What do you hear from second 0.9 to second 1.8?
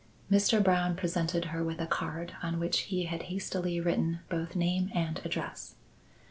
presented her with